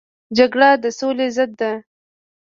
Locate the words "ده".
1.59-1.71